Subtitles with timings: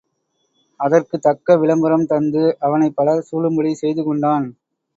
[0.79, 4.47] அதற்குத் தக்க விளம்பரம் தந்து அவனைப் பலர் சூழும்படி செய்துகொண்டான்.